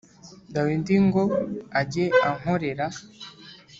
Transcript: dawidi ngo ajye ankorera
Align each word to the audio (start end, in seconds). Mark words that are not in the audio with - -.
dawidi 0.53 0.95
ngo 1.05 1.23
ajye 1.79 2.05
ankorera 2.29 2.85